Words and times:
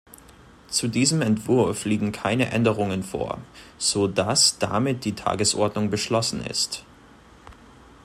Zu 0.67 0.87
diesem 0.87 1.21
Entwurf 1.21 1.85
liegen 1.85 2.11
keine 2.11 2.49
Änderungen 2.49 3.03
vor, 3.03 3.37
so 3.77 4.07
dass 4.07 4.57
damit 4.57 5.05
die 5.05 5.13
Tagesordnung 5.13 5.91
beschlossen 5.91 6.43
ist. 6.43 6.83